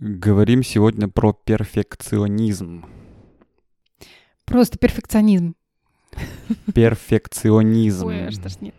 [0.00, 2.86] Говорим сегодня про перфекционизм.
[4.44, 5.56] Просто перфекционизм.
[6.72, 8.06] Перфекционизм.
[8.06, 8.76] Ой, аж тошнит.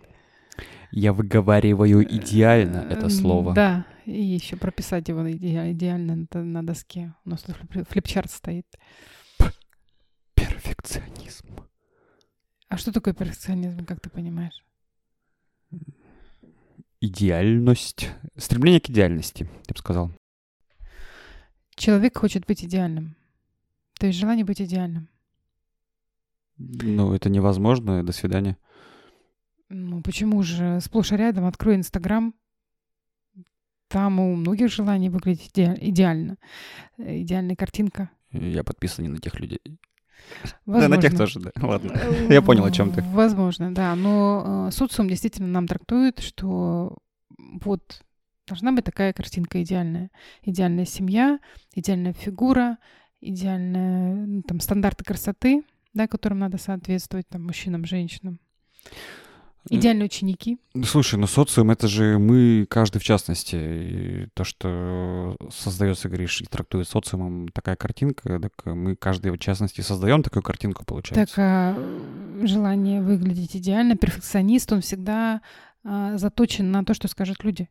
[0.91, 3.53] Я выговариваю идеально это слово.
[3.53, 7.13] Да, и еще прописать его иде- идеально на, на доске.
[7.25, 8.65] У нас тут флип- флипчарт стоит.
[10.35, 11.47] Перфекционизм.
[12.69, 14.63] А что такое перфекционизм, как ты понимаешь?
[17.01, 18.09] Идеальность.
[18.37, 20.11] Стремление к идеальности, я бы сказал.
[21.79, 23.15] Человек хочет быть идеальным.
[23.99, 25.07] То есть желание быть идеальным.
[26.57, 28.03] Ну, это невозможно.
[28.03, 28.57] До свидания.
[29.69, 30.81] Ну, почему же?
[30.81, 32.33] Сплошь и рядом открой Инстаграм.
[33.87, 36.35] Там у многих желаний выглядеть иде- идеально.
[36.97, 38.09] Э, Идеальная картинка.
[38.31, 39.61] Я подписан не на тех людей.
[40.65, 40.89] Возможно.
[40.89, 41.51] Да, на тех тоже, да.
[41.55, 41.93] Ладно.
[42.29, 43.01] Я понял, о чем ты.
[43.03, 43.95] Возможно, да.
[43.95, 46.97] Но э, социум действительно нам трактует, что
[47.37, 48.03] вот
[48.49, 50.11] должна быть такая картинка идеальная.
[50.43, 51.39] Идеальная семья,
[51.73, 52.77] идеальная фигура,
[53.21, 58.39] идеальные ну, там, стандарты красоты, да, которым надо соответствовать там, мужчинам, женщинам.
[59.69, 60.57] Идеальные ученики.
[60.73, 63.55] Ну, Слушай, ну социум это же мы, каждый в частности.
[63.55, 69.81] И то, что создается, говоришь, и трактует социумом такая картинка, так мы каждый в частности
[69.81, 71.25] создаем такую картинку, получается.
[71.25, 75.41] Так, а, желание выглядеть идеально, перфекционист, он всегда
[75.83, 77.69] а, заточен на то, что скажут люди.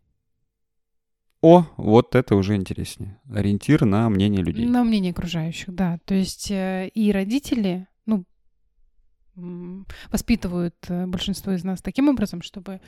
[1.40, 3.20] О, вот это уже интереснее.
[3.32, 4.66] Ориентир на мнение людей.
[4.66, 5.98] На мнение окружающих, да.
[6.04, 8.24] То есть э, и родители, ну,
[10.10, 12.80] воспитывают э, большинство из нас таким образом, чтобы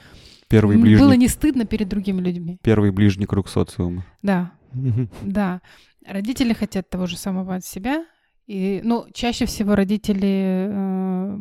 [0.48, 2.58] Первый ближний, было не стыдно перед другими людьми.
[2.62, 4.04] первый ближний круг социума.
[4.22, 4.52] Да,
[5.22, 5.62] да.
[6.04, 8.04] Родители хотят того же самого от себя.
[8.46, 11.36] И, ну, чаще всего родители, э,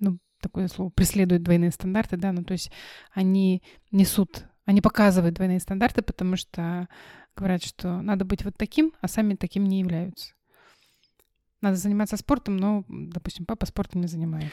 [0.00, 2.70] ну, такое слово, преследуют двойные стандарты, да, ну, то есть
[3.10, 6.88] они несут, они показывают двойные стандарты, потому что
[7.36, 10.34] говорят, что надо быть вот таким, а сами таким не являются.
[11.60, 14.50] Надо заниматься спортом, но, допустим, папа спортом не занимается.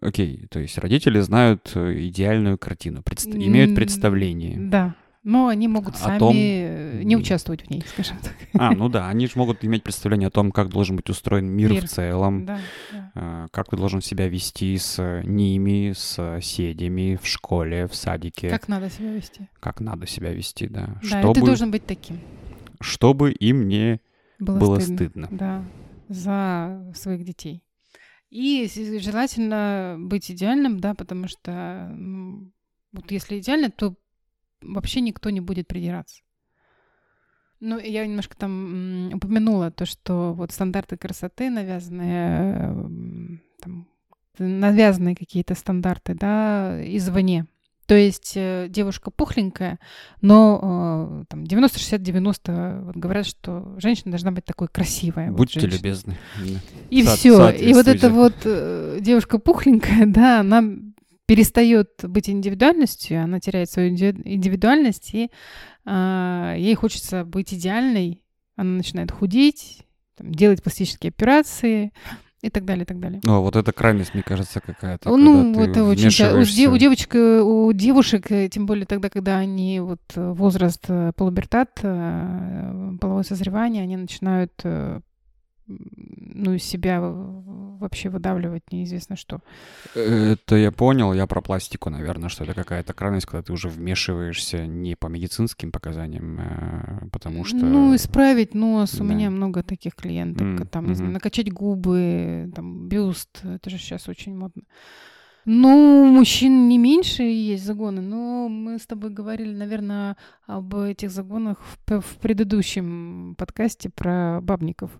[0.00, 4.58] Окей, то есть родители знают э, идеальную картину, предст- имеют представление.
[4.58, 4.94] Да.
[5.24, 8.34] Но они могут О сами том- э, не участвовать в ней, скажем так.
[8.54, 11.70] А, ну да, они же могут иметь представление о том, как должен быть устроен мир,
[11.72, 11.86] Мир.
[11.86, 12.58] в целом, Да,
[12.92, 13.12] да.
[13.14, 18.48] э, как ты должен себя вести с э, ними, с соседями в школе, в садике,
[18.48, 19.48] как, Как надо себя вести.
[19.80, 22.20] надо себя вести, да, Да, чтобы, ты должен быть таким.
[22.80, 24.00] чтобы им не
[24.38, 25.26] Было, было стыдно.
[25.26, 25.28] стыдно.
[25.32, 25.64] Да,
[26.08, 27.64] за своих детей.
[28.30, 28.68] И
[29.00, 32.50] желательно быть идеальным, да, потому что ну,
[32.92, 33.94] вот если идеально, то
[34.62, 36.22] вообще никто не будет придираться.
[37.60, 42.88] Ну, я немножко там упомянула то, что вот стандарты красоты навязанные, э,
[43.60, 43.88] там,
[44.38, 47.46] навязанные какие-то стандарты, да, извне.
[47.86, 49.80] То есть э, девушка пухленькая,
[50.20, 55.30] но э, там 90-60-90 вот говорят, что женщина должна быть такой красивая.
[55.30, 55.78] вот Будьте женщина.
[55.78, 56.16] любезны.
[56.90, 57.50] И Со- все.
[57.50, 58.36] И вот эта вот
[59.00, 60.62] девушка пухленькая, да, она
[61.28, 65.30] перестает быть индивидуальностью, она теряет свою инди- индивидуальность, и
[65.84, 68.22] а, ей хочется быть идеальной.
[68.56, 69.84] Она начинает худеть,
[70.16, 71.92] там, делать пластические операции
[72.40, 73.20] и так далее, и так далее.
[73.24, 75.10] Ну, вот эта крайность, мне кажется, какая-то.
[75.16, 79.36] Ну, это очень у, де- у девочек, э, у девушек, э, тем более тогда, когда
[79.36, 85.00] они вот э, возраст э, полубертат, э, половое созревание, они начинают э,
[85.68, 89.40] ну, из себя вообще выдавливать неизвестно что.
[89.94, 94.66] Это я понял, я про пластику, наверное, что это какая-то крайность, когда ты уже вмешиваешься
[94.66, 97.56] не по медицинским показаниям, а потому что...
[97.58, 98.94] Ну, исправить нос.
[98.94, 99.04] У Да.
[99.04, 100.42] меня много таких клиенток.
[100.42, 101.14] М, Там, не знаю, мгм.
[101.14, 103.44] накачать губы, там, бюст.
[103.44, 104.62] Это же сейчас очень модно.
[105.50, 111.56] Ну, мужчин не меньше есть загоны, но мы с тобой говорили, наверное, об этих загонах
[111.86, 114.90] в, в предыдущем подкасте про бабников.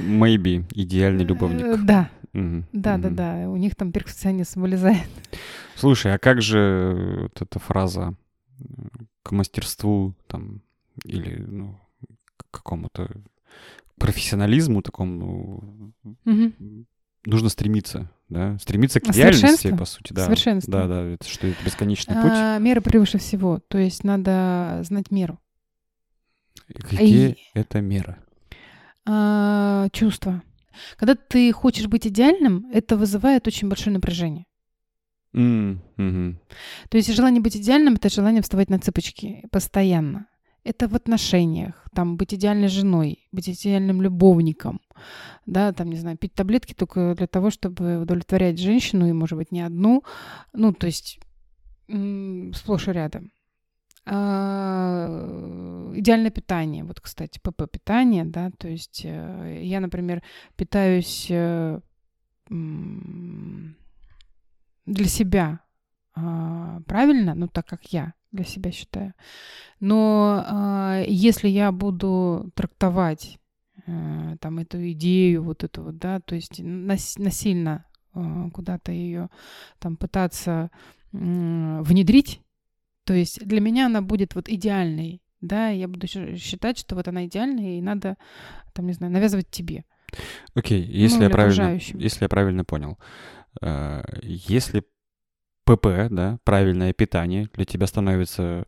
[0.00, 1.84] Maybe, идеальный Э, любовник.
[1.84, 3.48] Да, да, да, да.
[3.48, 5.08] У них там перфекционизм вылезает.
[5.76, 8.16] Слушай, а как же вот эта фраза
[8.58, 8.64] э,
[9.22, 10.62] к мастерству там
[11.04, 11.78] или ну,
[12.36, 13.12] к какому-то
[13.96, 15.94] профессионализму такому
[16.26, 16.84] ну.
[17.28, 18.58] Нужно стремиться, да?
[18.58, 19.76] Стремиться к А идеальности, совершенство?
[19.76, 20.24] по сути, да.
[20.24, 20.72] Совершенство.
[20.72, 22.32] Да, да, это что это бесконечный путь.
[22.34, 23.60] А, мера превыше всего.
[23.68, 25.38] То есть надо знать меру.
[26.74, 28.16] Какие и- это меры?
[29.06, 30.42] А, чувства.
[30.96, 34.44] Когда ты хочешь быть идеальным, это вызывает очень большое напряжение.
[35.32, 36.38] Мгм.
[36.88, 40.26] То есть желание быть идеальным— это желание вставать на цыпочки постоянно.
[40.64, 44.80] Это в отношениях, там, быть идеальной женой, быть идеальным любовником,
[45.46, 49.52] да, там, не знаю, пить таблетки только для того, чтобы удовлетворять женщину, и, может быть,
[49.52, 50.02] не одну,
[50.52, 51.20] ну, то есть
[52.54, 53.30] сплошь и рядом.
[54.10, 56.84] А, идеальное питание.
[56.84, 60.22] Вот, кстати, ПП питание, да, то есть э, я, например,
[60.56, 61.80] питаюсь э,
[62.48, 63.74] для
[65.04, 65.60] себя
[66.16, 69.14] э, правильно, ну так как я для себя считаю.
[69.80, 73.38] Но э, если я буду трактовать
[73.86, 77.84] э, там эту идею, вот эту вот, да, то есть нас, насильно
[78.14, 79.30] э, куда-то ее
[79.78, 80.70] там пытаться
[81.12, 81.16] э,
[81.82, 82.42] внедрить,
[83.04, 87.26] то есть для меня она будет вот идеальной, да, я буду считать, что вот она
[87.26, 88.16] идеальная, и надо,
[88.74, 89.84] там, не знаю, навязывать тебе.
[90.54, 92.98] Окей, okay, если, ну, я правильно, если я правильно понял,
[93.62, 94.84] э, если
[95.76, 98.64] ПП, да, правильное питание для тебя становится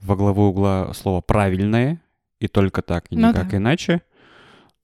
[0.00, 2.00] во главу угла слово «правильное»,
[2.40, 3.56] и только так, и ну, никак да.
[3.56, 4.02] иначе,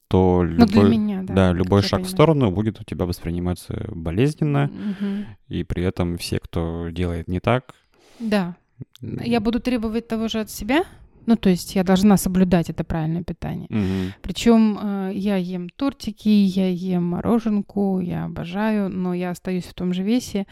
[0.08, 4.64] то ну, любой, меня, да, да, любой шаг в сторону будет у тебя восприниматься болезненно,
[4.64, 5.24] угу.
[5.48, 7.74] и при этом все, кто делает не так...
[8.18, 8.56] Да.
[9.00, 10.82] Я буду требовать того же от себя,
[11.26, 13.68] ну, то есть я должна соблюдать это правильное питание.
[13.70, 14.14] Угу.
[14.22, 19.94] Причем э, я ем тортики, я ем мороженку, я обожаю, но я остаюсь в том
[19.94, 20.46] же весе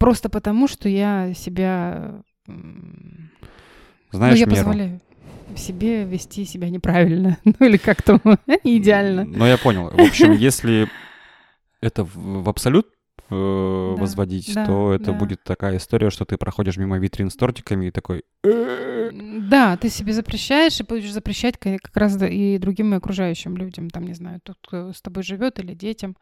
[0.00, 2.22] просто потому, что я себя...
[4.10, 4.56] Знаешь, ну, я меру.
[4.56, 5.00] позволяю
[5.56, 8.20] себе вести себя неправильно, ну или как-то
[8.64, 9.24] не идеально.
[9.24, 9.90] Ну, я понял.
[9.90, 10.88] В общем, если
[11.80, 12.86] это в, в абсолют
[13.30, 15.12] э, да, возводить, да, то это да.
[15.12, 18.24] будет такая история, что ты проходишь мимо витрин с тортиками и такой...
[18.42, 24.14] Да, ты себе запрещаешь и будешь запрещать как раз и другим окружающим людям, там, не
[24.14, 26.16] знаю, тот, кто с тобой живет, или детям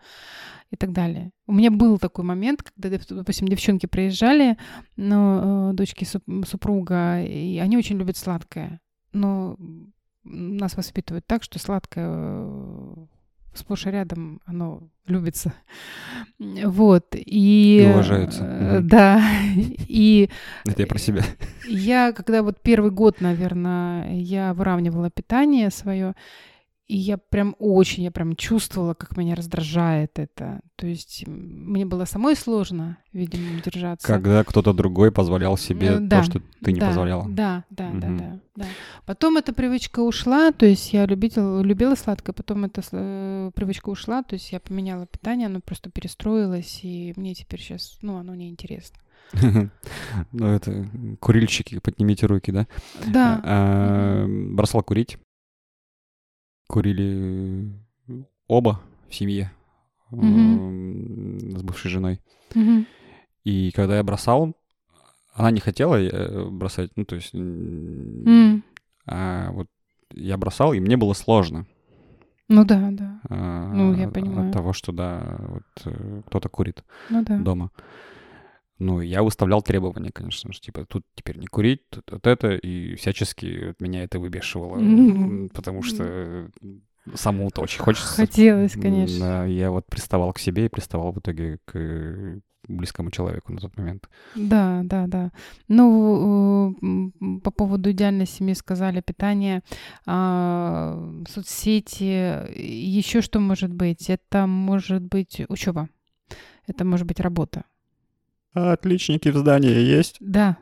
[0.71, 1.31] и так далее.
[1.47, 4.57] У меня был такой момент, когда, допустим, девчонки приезжали,
[4.97, 6.07] ну, дочки
[6.47, 8.81] супруга, и они очень любят сладкое.
[9.13, 9.57] Но
[10.25, 13.07] нас воспитывают так, что сладкое э,
[13.59, 15.53] сплошь и рядом оно любится.
[16.39, 17.15] Вот.
[17.15, 17.83] И...
[17.83, 18.45] и уважается.
[18.45, 19.23] Э, да.
[19.89, 20.29] И...
[20.65, 21.23] Это я про себя.
[21.67, 26.15] Я, когда вот первый год, наверное, я выравнивала питание свое,
[26.89, 30.61] и я прям очень, я прям чувствовала, как меня раздражает это.
[30.77, 34.07] То есть мне было самой сложно, видимо, держаться.
[34.07, 37.27] Когда кто-то другой позволял себе да, то, что ты не да, позволяла.
[37.29, 38.01] Да, да, угу.
[38.01, 38.65] да, да, да.
[39.05, 44.23] Потом эта привычка ушла, то есть я любила, любила сладкое, потом эта э, привычка ушла,
[44.23, 48.97] то есть я поменяла питание, оно просто перестроилось, и мне теперь сейчас, ну, оно неинтересно.
[50.33, 50.89] Ну, это
[51.21, 52.67] курильщики, поднимите руки, да?
[53.07, 53.43] Да.
[53.45, 55.19] А, бросал курить
[56.69, 57.73] курили
[58.47, 59.51] оба в семье
[60.13, 61.59] mm-hmm.
[61.59, 62.21] с бывшей женой.
[62.51, 62.87] Mm-hmm.
[63.45, 64.55] И когда я бросал,
[65.35, 67.35] она не хотела э, бросать, ну, то есть...
[67.35, 68.63] Mm.
[69.07, 69.69] А вот
[70.13, 71.67] я бросал, и мне было сложно.
[72.49, 73.21] Ну да, да.
[73.29, 74.49] А, ну, я понимаю.
[74.49, 77.39] От того, что, да, вот э, кто-то курит ну, да.
[77.39, 77.71] дома.
[77.77, 77.83] Ну,
[78.79, 83.75] я выставлял требования, конечно же, типа, тут теперь не курить, тут вот это, и всячески
[83.81, 85.53] меня это выбешивало, mm-hmm.
[85.53, 86.51] потому что
[87.15, 88.15] самому-то очень хочется.
[88.15, 89.47] Хотелось, конечно.
[89.49, 94.09] Я вот приставал к себе и приставал в итоге к близкому человеку на тот момент.
[94.35, 95.33] Да, да, да.
[95.69, 96.77] Ну,
[97.43, 99.63] по поводу идеальной семьи сказали питание,
[100.07, 104.11] а, соцсети, еще что может быть?
[104.11, 105.89] Это может быть учеба,
[106.67, 107.65] это может быть работа.
[108.59, 110.17] А отличники в здании есть?
[110.19, 110.57] Да.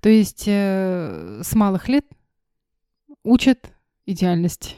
[0.00, 2.04] То есть э, с малых лет
[3.24, 3.70] учат
[4.04, 4.74] идеальности.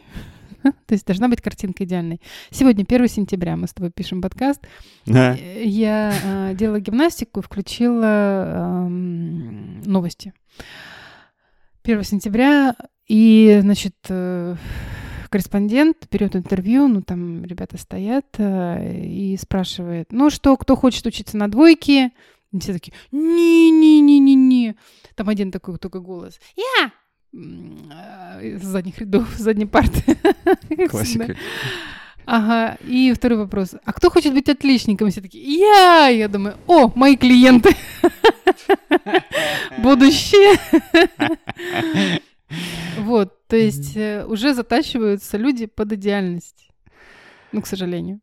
[0.62, 2.21] То есть должна быть картинка идеальной.
[2.51, 4.61] Сегодня 1 сентября, мы с тобой пишем подкаст.
[5.05, 5.35] Да.
[5.35, 10.33] Я э, делала гимнастику, включила э, новости.
[11.83, 12.77] 1 сентября,
[13.09, 14.55] и, значит, э,
[15.29, 21.37] корреспондент берет интервью, ну там ребята стоят э, и спрашивает, ну что, кто хочет учиться
[21.37, 22.12] на двойке?
[22.52, 24.76] И все такие, не-не-не-не-не.
[25.14, 26.40] Там один такой только голос.
[26.57, 26.93] Я!
[27.33, 30.19] Из задних рядов, с задней парты.
[30.88, 31.37] Классика.
[32.25, 33.75] Ага, и второй вопрос.
[33.85, 35.11] А кто хочет быть отличником?
[35.11, 36.09] Все такие, я!
[36.09, 37.75] Я думаю, о, мои клиенты.
[39.78, 40.59] Будущее.
[42.99, 46.71] Вот, то есть э, уже затачиваются люди под идеальность.
[47.52, 48.21] Ну, к сожалению.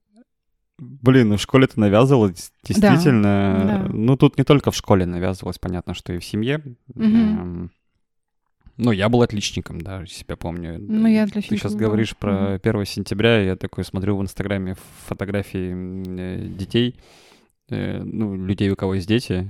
[0.77, 3.61] Блин, ну в школе это навязывалось, действительно.
[3.63, 3.93] Да, да.
[3.93, 6.61] Ну, тут не только в школе навязывалось, понятно, что и в семье.
[6.93, 7.69] Угу.
[8.77, 10.77] Ну, я был отличником, да, себя помню.
[10.79, 11.49] Ну, я отличник.
[11.49, 15.73] Ты сейчас говоришь про 1 сентября, я такой смотрю в Инстаграме фотографии
[16.19, 16.95] э, детей,
[17.69, 19.49] э, ну, людей, у кого есть дети,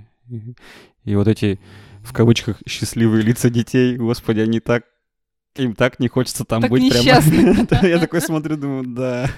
[1.03, 1.59] и вот эти,
[2.03, 4.83] в кавычках, счастливые лица детей, господи, они так
[5.55, 7.65] им так не хочется там так быть несчастны.
[7.65, 7.87] прямо.
[7.87, 9.29] Я такой смотрю, думаю, да,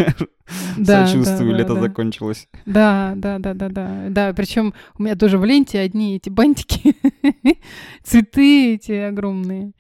[0.84, 2.48] сочувствую, лето закончилось.
[2.66, 4.08] Да, да, да, да, да.
[4.10, 6.96] Да, причем у меня тоже в ленте одни эти бантики,
[8.04, 9.74] цветы эти огромные.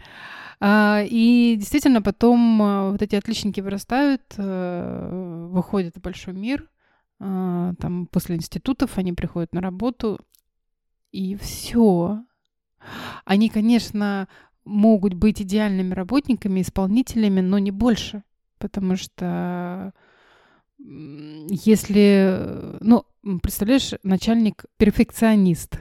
[0.59, 6.67] А, и действительно потом а, вот эти отличники вырастают, а, выходят в большой мир,
[7.19, 10.19] а, там после институтов они приходят на работу,
[11.11, 12.23] и все.
[13.25, 14.27] Они, конечно,
[14.67, 18.23] могут быть идеальными работниками, исполнителями, но не больше.
[18.59, 19.93] Потому что
[20.79, 23.05] если, ну,
[23.41, 25.79] представляешь, начальник перфекционист.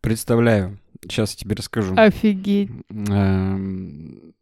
[0.00, 0.78] Представляю.
[1.02, 1.94] Сейчас я тебе расскажу.
[1.96, 2.70] Офигеть.
[2.90, 4.34] Эм,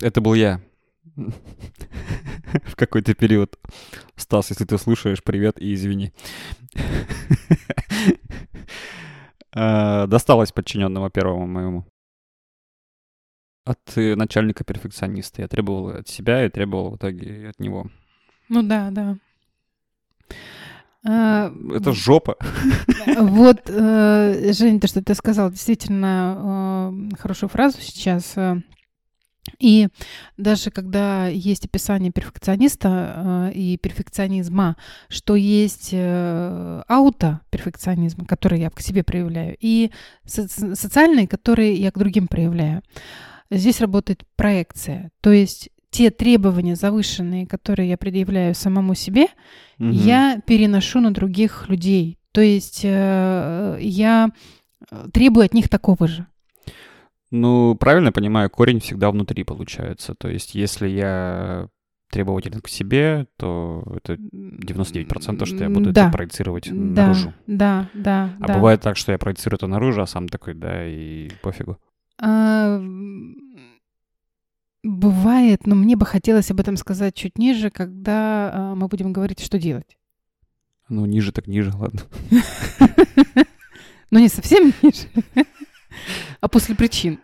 [0.00, 0.60] это был я
[1.14, 3.58] в какой-то период.
[4.16, 6.12] Стас, если ты слушаешь, привет и извини.
[9.56, 11.84] Э, досталось подчиненному первому моему.
[13.64, 15.42] От э, начальника перфекциониста.
[15.42, 17.86] Я требовал от себя и требовал в итоге от него.
[18.48, 19.16] Ну да, да.
[21.08, 22.36] А, Это жопа.
[23.18, 28.34] Вот, э, Женя, то, что ты сказал, действительно хорошую фразу сейчас.
[29.58, 29.88] И
[30.36, 34.76] даже когда есть описание перфекциониста э, и перфекционизма,
[35.08, 39.90] что есть э, ауто-перфекционизм, который я к себе проявляю, и
[40.24, 42.82] со- социальный, который я к другим проявляю,
[43.50, 45.10] здесь работает проекция.
[45.20, 49.24] То есть те требования завышенные, которые я предъявляю самому себе,
[49.78, 49.90] угу.
[49.90, 52.18] я переношу на других людей.
[52.32, 54.30] То есть э, я
[55.12, 56.26] требую от них такого же.
[57.30, 60.14] Ну, правильно понимаю, корень всегда внутри получается.
[60.14, 61.68] То есть, если я
[62.10, 66.02] требователен к себе, то это 99%, что я буду да.
[66.02, 67.34] это проецировать да, наружу.
[67.46, 68.54] Да, да, А да.
[68.54, 71.78] бывает так, что я проецирую это наружу, а сам такой, да, и пофигу.
[72.18, 72.80] А,
[74.84, 79.40] бывает, но мне бы хотелось об этом сказать чуть ниже, когда а, мы будем говорить,
[79.40, 79.98] что делать.
[80.88, 82.02] Ну, ниже так ниже, ладно.
[84.12, 85.08] Ну, не совсем ниже
[86.40, 87.20] а после причин.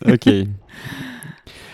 [0.00, 0.48] Окей.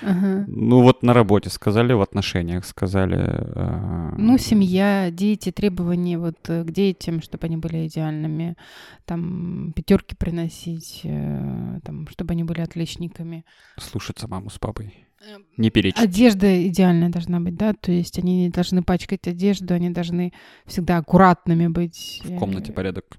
[0.03, 0.45] Ага.
[0.47, 3.19] Ну вот на работе сказали, в отношениях сказали.
[3.19, 4.15] Э...
[4.17, 8.57] Ну семья, дети, требования вот э, к детям, чтобы они были идеальными,
[9.05, 13.45] там пятерки приносить, э, там, чтобы они были отличниками.
[13.79, 14.95] Слушаться маму с папой.
[15.29, 15.99] Эм, не перечить.
[15.99, 20.33] Одежда идеальная должна быть, да, то есть они не должны пачкать одежду, они должны
[20.67, 22.21] всегда аккуратными быть.
[22.25, 23.19] В комнате порядок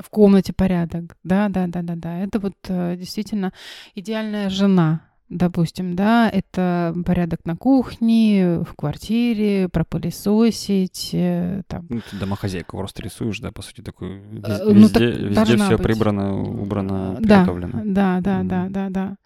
[0.00, 1.16] в комнате порядок.
[1.24, 2.18] Да, да, да, да, да.
[2.18, 3.52] Это вот э, действительно
[3.94, 11.86] идеальная жена, допустим, да, это порядок на кухне, в квартире, пропылесосить, э, там.
[11.88, 15.76] Ну, ты домохозяйку просто рисуешь, да, по сути, такой везде, э, ну, так везде все
[15.76, 15.82] быть.
[15.82, 17.82] прибрано, убрано, приготовлено.
[17.84, 18.48] Да, да, mm.
[18.48, 19.16] да, да, да.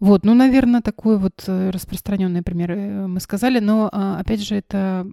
[0.00, 2.76] Вот, ну, наверное, такой вот распространенный пример
[3.08, 5.08] мы сказали, но, а, опять же, это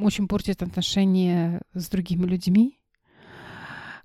[0.00, 2.78] очень портит отношения с другими людьми,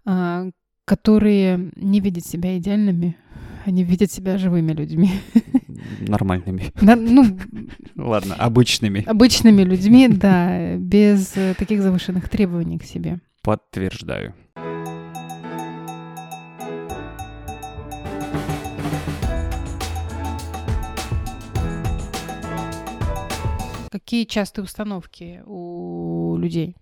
[0.03, 3.15] которые не видят себя идеальными,
[3.65, 5.11] они видят себя живыми людьми.
[5.99, 6.71] Нормальными.
[6.81, 7.37] Да, ну,
[7.95, 9.03] Ладно, обычными.
[9.03, 13.19] Обычными людьми, да, без э, таких завышенных требований к себе.
[13.43, 14.33] Подтверждаю.
[23.91, 26.75] Какие частые установки у людей,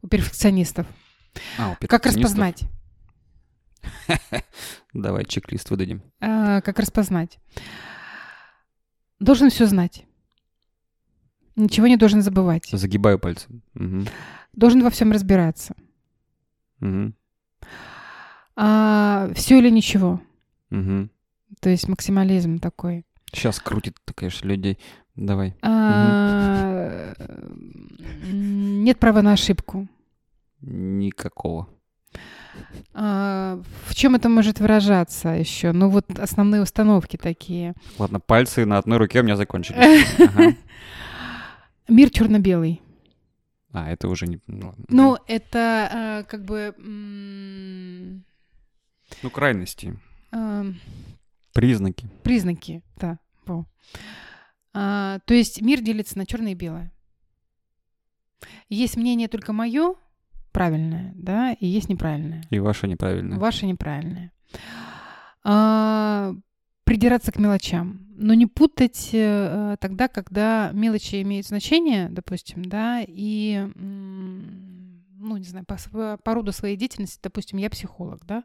[0.00, 0.86] у перфекционистов?
[1.58, 2.64] А, как распознать?
[4.94, 6.02] Давай чек-лист выдадим.
[6.20, 7.38] А, как распознать?
[9.18, 10.04] Должен все знать.
[11.56, 12.68] Ничего не должен забывать.
[12.72, 13.48] Загибаю пальцы.
[13.74, 14.04] Угу.
[14.54, 15.74] Должен во всем разбираться.
[16.80, 17.12] Угу.
[18.56, 20.20] А, все или ничего.
[20.70, 21.08] Угу.
[21.60, 23.04] То есть максимализм такой.
[23.32, 24.78] Сейчас крутит, конечно, людей.
[25.16, 25.54] Давай.
[25.62, 28.26] А, угу.
[28.32, 29.86] Нет права на ошибку.
[30.60, 31.68] Никакого.
[32.92, 35.72] А, в чем это может выражаться еще?
[35.72, 37.74] Ну вот основные установки такие.
[37.98, 40.06] Ладно, пальцы на одной руке у меня закончились.
[41.88, 42.82] Мир черно-белый.
[43.72, 44.40] А, это уже не...
[44.46, 46.74] Ну, ну это а, как бы...
[49.22, 49.98] Ну, крайности.
[50.32, 50.64] А...
[51.52, 52.08] Признаки.
[52.22, 53.18] Признаки, да.
[54.72, 56.92] А, то есть мир делится на черное и белое.
[58.68, 59.94] Есть мнение только мое,
[60.52, 62.42] правильное, да, и есть неправильное.
[62.50, 63.38] И ваше неправильное.
[63.38, 64.32] Ваше неправильное.
[65.42, 66.34] А,
[66.84, 73.66] придираться к мелочам, но не путать э, тогда, когда мелочи имеют значение, допустим, да, и,
[73.76, 78.44] ну, не знаю, по, по роду своей деятельности, допустим, я психолог, да,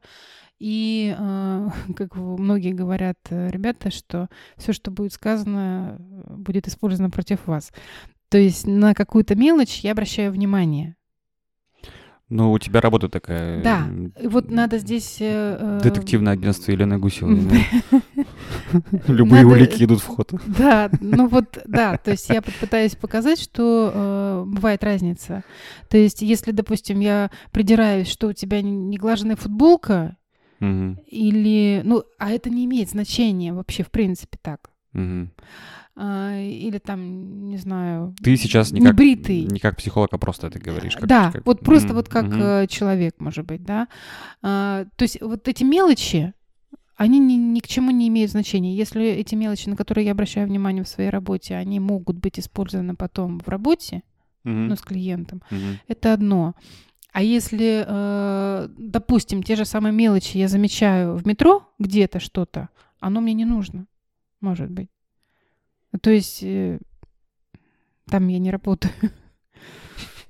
[0.60, 7.48] и, э, как многие говорят э, ребята, что все, что будет сказано, будет использовано против
[7.48, 7.72] вас.
[8.30, 10.96] То есть на какую-то мелочь я обращаю внимание.
[12.29, 13.62] Ну, у тебя работа такая.
[13.62, 13.88] Да,
[14.20, 15.17] и вот надо здесь...
[15.20, 17.39] Э, Детективное агентство Елены Гусевой.
[19.08, 20.34] Любые улики идут в ход.
[20.48, 25.44] Да, ну вот, да, то есть я пытаюсь показать, что э, бывает разница.
[25.89, 30.17] То есть если, допустим, я придираюсь, что у тебя не глаженная футболка,
[30.62, 34.72] или, ну, а это не имеет значения вообще, в принципе, так.
[35.98, 39.44] А, или там, не знаю, Ты сейчас не как, небритый.
[39.46, 40.96] не как психолог, а просто это говоришь.
[40.96, 43.88] как- да, как- вот просто Мгм, вот как э, человек, может быть, да.
[44.42, 46.34] А, то есть вот эти мелочи,
[46.98, 48.75] они ни, ни к чему не имеют значения.
[48.75, 52.96] Если эти мелочи, на которые я обращаю внимание в своей работе, они могут быть использованы
[52.96, 54.04] потом в работе,
[54.44, 55.80] Мгм, ну, с клиентом, мгм.
[55.88, 56.56] это одно.
[57.14, 62.68] А если, э, допустим, те же самые мелочи я замечаю в метро где-то что-то,
[63.00, 63.88] оно мне не нужно,
[64.42, 64.90] может быть.
[66.02, 66.80] То есть э,
[68.10, 68.94] там я не работаю.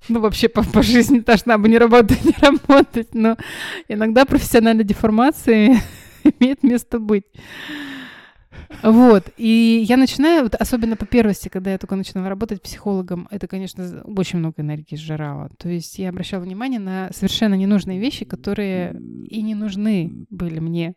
[0.08, 3.38] Ну, вообще по, по жизни должна бы не работать, не работать, но
[3.88, 5.82] иногда профессиональная деформация
[6.40, 7.26] имеет место быть.
[8.84, 13.48] Вот, и я начинаю, вот особенно по первости, когда я только начинала работать психологом, это,
[13.48, 15.50] конечно, очень много энергии сжирало.
[15.58, 18.96] То есть я обращала внимание на совершенно ненужные вещи, которые
[19.28, 20.94] и не нужны были мне.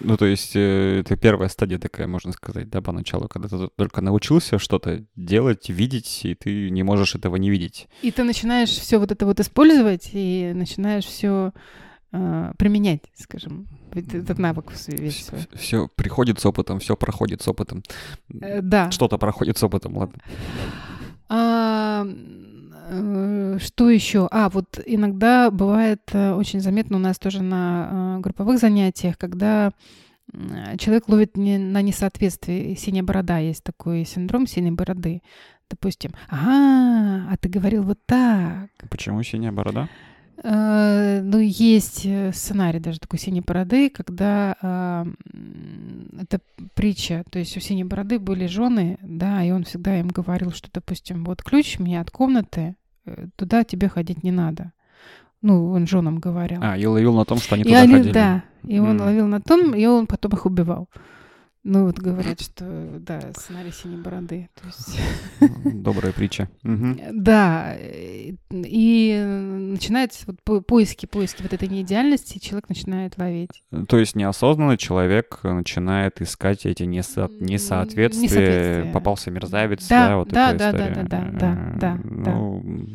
[0.00, 4.00] Ну, то есть э, это первая стадия такая, можно сказать, да, поначалу, когда ты только
[4.00, 7.88] научился что-то делать, видеть, и ты не можешь этого не видеть.
[8.02, 11.52] И ты начинаешь все вот это вот использовать, и начинаешь все
[12.58, 15.40] применять, скажем, этот навык весь свой.
[15.54, 17.82] Все приходит с опытом, все проходит с опытом.
[18.40, 18.90] Э, Да.
[18.92, 20.22] Что-то проходит с опытом, ладно.
[21.28, 22.53] А, э,
[22.86, 24.28] что еще?
[24.30, 29.72] А, вот иногда бывает э, очень заметно у нас тоже на э, групповых занятиях, когда
[30.78, 32.76] человек ловит не- на несоответствие.
[32.76, 35.22] Синяя борода есть такой синдром синей бороды.
[35.70, 38.68] Допустим, ага, а ты говорил вот так.
[38.90, 39.88] Почему синяя борода?
[40.42, 44.56] Э, Ну, есть э, сценарий даже такой синей бороды, когда
[46.20, 46.40] это
[46.74, 50.68] притча, то есть у синей бороды были жены, да, и он всегда им говорил, что,
[50.72, 54.72] допустим, вот ключ мне от комнаты, э, туда тебе ходить не надо.
[55.42, 56.60] Ну, он женам говорил.
[56.62, 58.12] А, и ловил на том, что они и туда они- ходили.
[58.12, 59.06] да, и он М.
[59.06, 60.88] ловил на том, и он потом их убивал.
[61.66, 62.64] Ну, вот говорят, что,
[63.00, 64.50] да, сценарий синей бороды.
[64.54, 65.00] То есть...
[65.64, 66.50] Добрая притча.
[66.62, 67.00] Мгм.
[67.14, 73.62] Да, э, и начинаются вот по- поиски, поиски вот этой неидеальности, и человек начинает ловить.
[73.88, 78.92] То есть неосознанно человек начинает искать эти несо- несоответствия, несоответствия.
[78.92, 80.94] попался мерзавец, Да, да, вот да, такая да, да, история.
[80.94, 82.32] да, да, да, да, да.
[82.34, 82.86] Ну,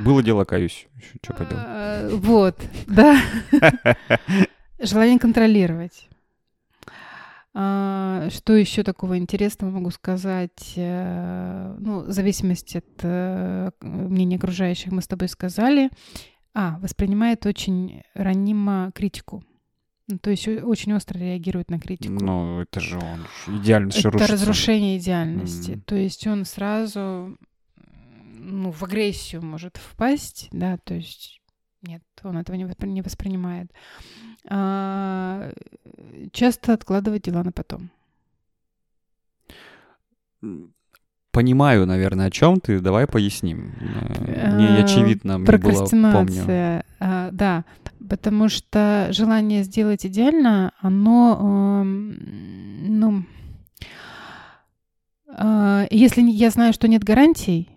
[0.00, 0.88] было дело, каюсь.
[1.22, 1.64] Что поделать.
[1.64, 2.56] А, Вот,
[2.88, 3.20] да.
[4.80, 6.08] Желание контролировать.
[7.52, 10.74] А, Что еще такого интересного могу сказать?
[10.76, 15.90] Э, Ну, в зависимости от э, мнения окружающих, мы с тобой сказали.
[16.54, 19.44] А, воспринимает очень ранимо критику.
[20.08, 22.12] Ну, То есть очень остро реагирует на критику.
[22.14, 24.32] Ну, это же он ж идеально Это рушится.
[24.32, 25.72] разрушение идеальности.
[25.72, 25.80] Мгм.
[25.82, 27.36] То есть он сразу
[28.42, 31.40] ну, в агрессию может впасть, да, то есть
[31.82, 33.70] нет, он этого не, воспри- не воспринимает.
[33.72, 34.29] А,
[36.32, 37.90] часто откладывает дела на потом.
[41.32, 42.80] Понимаю, наверное, о чем ты.
[42.80, 43.72] Давай поясним.
[44.26, 45.62] Э, Не Э, очевидно, мне было, помню.
[45.62, 47.64] Прокрастинация, а, да,
[48.08, 53.24] потому что желание сделать идеально, оно, эм, ну,
[55.28, 57.68] а, если я знаю, что нет гарантий,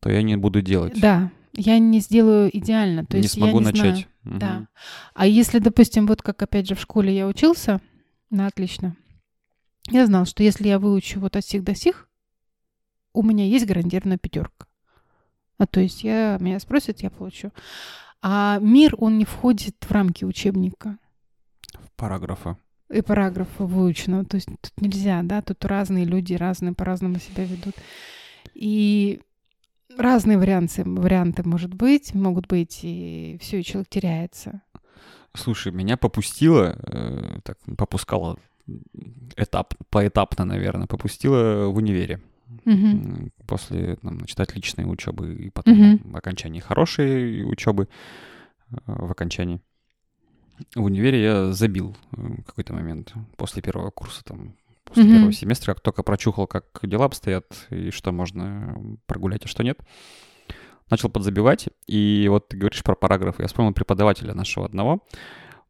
[0.00, 1.00] То я не буду делать.
[1.00, 3.04] Да, я не сделаю идеально.
[3.04, 4.08] То не есть смогу я не начать.
[4.24, 4.40] Знаю.
[4.40, 4.68] Да.
[5.14, 7.80] А если, допустим, вот как опять же в школе я учился
[8.30, 8.96] на отлично,
[9.90, 12.08] я знал, что если я выучу вот от сих до сих,
[13.12, 14.66] у меня есть гарантированная пятерка.
[15.58, 17.52] А то есть я, меня спросят, я получу.
[18.22, 20.98] А мир, он не входит в рамки учебника
[21.96, 22.56] Параграфа.
[22.90, 24.24] и параграфа выученного.
[24.24, 27.74] То есть тут нельзя, да, тут разные люди, разные по-разному себя ведут.
[28.54, 29.20] И
[29.96, 34.62] разные варианты, варианты может быть, могут быть, и все, и человек теряется.
[35.36, 38.38] Слушай, меня попустило, э, так, попускало
[39.36, 42.20] этап, поэтапно, наверное, попустило в универе.
[42.66, 47.88] М, После там, значит, отличной учебы и потом в окончании хорошей учебы
[48.70, 49.60] э, в окончании.
[50.76, 55.12] В универе я забил э, в какой-то момент после первого курса, там, после Мгм.
[55.12, 59.78] первого семестра, как только прочухал, как дела обстоят и что можно прогулять, а что нет.
[60.90, 63.42] Начал подзабивать, и вот ты говоришь про параграфы.
[63.42, 65.00] Я вспомнил преподавателя нашего одного.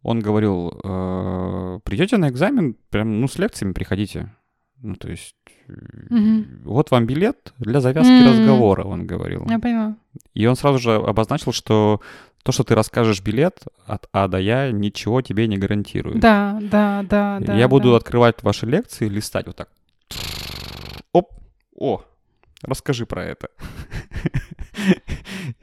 [0.03, 4.35] Он говорил, «Э, придете на экзамен, прям, ну, с лекциями приходите.
[4.85, 5.35] Ну, то есть,
[5.67, 6.61] Мгм.
[6.65, 8.29] вот вам билет для завязки М.
[8.29, 9.47] разговора, он говорил.
[9.49, 9.97] Я поняла.
[10.35, 12.03] И он сразу же обозначил, что
[12.43, 16.21] то, что ты расскажешь билет от А до Я, ничего тебе не гарантирует.
[16.21, 17.55] Да, да, да, да.
[17.57, 17.97] Я буду да.
[17.97, 19.71] открывать ваши лекции, листать вот так.
[21.13, 21.31] Оп,
[21.75, 22.03] о,
[22.63, 23.49] расскажи про это.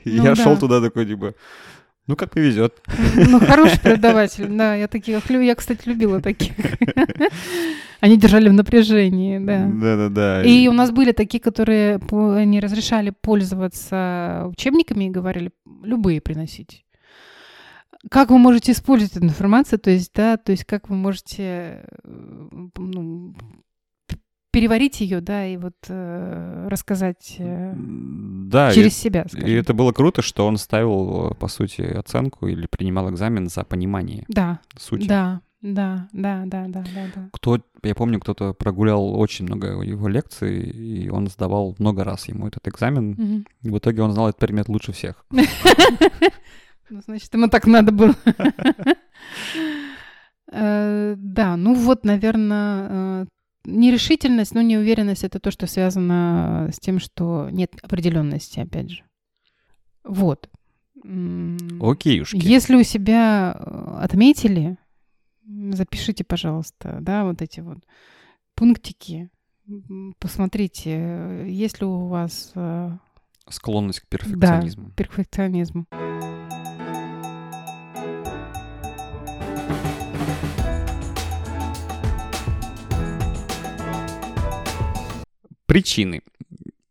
[0.03, 0.43] Ну я да.
[0.43, 1.35] шел туда такой, типа,
[2.07, 2.81] ну как повезет.
[3.15, 6.53] Ну, хороший преподаватель, да, я таких, я, кстати, любила таких.
[7.99, 9.65] Они держали в напряжении, да.
[9.65, 10.43] Да-да-да.
[10.43, 11.99] И у нас были такие, которые
[12.45, 15.51] не разрешали пользоваться учебниками и говорили,
[15.83, 16.85] любые приносить.
[18.09, 22.67] Как вы можете использовать эту информацию, то есть, да, то есть как вы можете э,
[22.75, 23.35] ну,
[24.51, 29.49] переварить ее, да, и вот э, рассказать э, Да, и- через себя, и скажем.
[29.49, 34.59] это было круто, что он ставил, по сути, оценку или принимал экзамен за понимание Да,
[34.77, 35.07] сути.
[35.07, 37.29] да, да, да, да, да, да, да.
[37.33, 42.47] Кто, я помню, кто-то прогулял очень много его лекций, и он сдавал много раз ему
[42.47, 43.45] этот экзамен.
[43.61, 45.25] И в итоге он знал этот предмет лучше всех.
[46.93, 48.13] Ну, значит, ему так надо было.
[50.51, 53.25] Э, Да, ну вот, наверное,
[53.65, 59.03] нерешительность, но неуверенность это то, что связано с тем, что нет определенности, опять же.
[60.03, 60.49] Вот.
[61.03, 62.37] М, Окейушки.
[62.37, 64.77] Если у себя э, отметили,
[65.45, 67.79] запишите, пожалуйста, да, вот эти вот
[68.55, 69.29] пунктики.
[70.19, 72.91] Посмотрите, э, есть ли у вас э,
[73.49, 74.91] Склонность к перфекционизму.
[74.91, 75.87] перфекционизм.
[85.71, 86.21] Причины.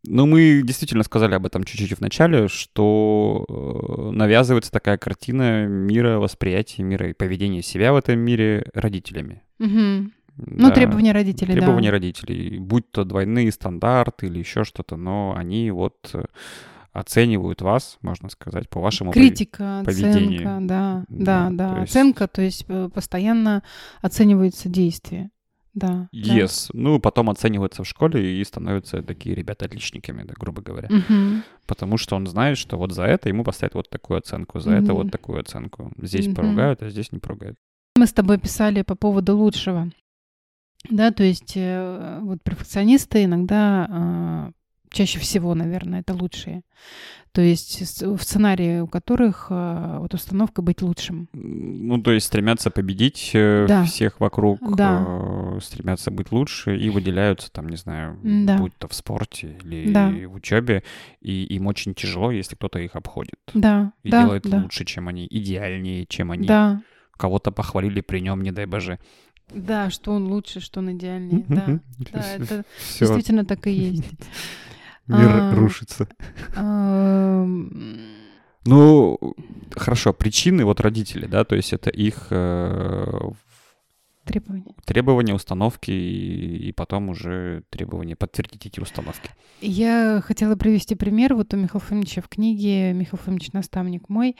[0.03, 6.17] Ну, мы действительно сказали об этом чуть-чуть в начале, что э, навязывается такая картина мира,
[6.17, 9.43] восприятия мира и поведения себя в этом мире родителями.
[9.59, 10.71] Ну, Да.
[10.71, 11.91] требования родителей, Требования да.
[11.91, 16.23] родителей, будь то двойные стандарты или еще что-то, но они вот э,
[16.91, 20.39] оценивают вас, можно сказать, по вашему Критика, поведению.
[20.41, 21.75] оценка, да, Да, да, да.
[21.75, 23.61] то есть- Оценка, то есть э, постоянно
[24.01, 25.29] оцениваются действия.
[25.73, 26.09] Да.
[26.11, 26.37] да.
[26.37, 26.69] Yes.
[26.73, 30.89] Ну, потом оцениваются в школе и становятся такие ребята отличниками, да, грубо говоря.
[30.89, 31.43] Мгм.
[31.65, 34.93] Потому что он знает, что вот за это ему поставят вот такую оценку, за это
[34.93, 34.95] Мгм.
[34.95, 35.91] вот такую оценку.
[36.01, 36.35] Здесь Мгм.
[36.35, 37.57] поругают, а здесь не поругают.
[37.95, 39.89] Мы с тобой писали по поводу лучшего.
[40.89, 44.51] Да, то есть э, вот перфекционисты иногда а,
[44.91, 46.61] чаще всего, наверное, это лучшие.
[47.31, 51.29] То есть в сценарии у которых а, вот установка быть лучшим.
[51.31, 53.85] Ну, то есть стремятся победить э, Да.
[53.85, 55.05] всех вокруг, Да.
[55.07, 58.57] э, стремятся быть лучше и выделяются там, не знаю, Да.
[58.57, 60.09] будь то в спорте или Да.
[60.27, 60.83] в учебе,
[61.21, 64.57] и им очень тяжело, если кто-то их обходит Да, и да, делает да.
[64.63, 66.47] лучше, чем они, идеальнее, чем они.
[66.47, 66.81] Да,
[67.15, 68.99] Кого-то похвалили при нем, не дай боже.
[69.53, 71.45] да, что он лучше, что он идеальнее.
[71.47, 71.79] Да,
[72.11, 72.65] да, это
[72.99, 74.03] действительно так и есть.
[75.07, 76.07] мир рушится.
[78.63, 79.17] Ну,
[79.75, 83.31] хорошо, причины вот родители, да, то есть это их э,
[84.23, 84.75] Требования.
[84.85, 89.31] требования, установки и, и потом уже требования подтвердить эти установки.
[89.61, 91.33] Я хотела привести пример.
[91.33, 94.35] Вот у Михаила Фомича в книге «Михаил Фомич, наставник мой»,